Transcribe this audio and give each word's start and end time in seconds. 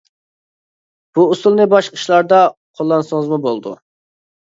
بۇ 1.19 1.27
ئۇسۇلنى 1.35 1.69
باشقا 1.75 2.01
ئىشلاردا 2.01 2.43
قوللانسىڭىزمۇ 2.51 3.43
بولىدۇ. 3.49 3.81